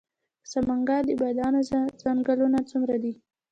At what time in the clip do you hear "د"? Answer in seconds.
0.43-0.45, 1.07-1.11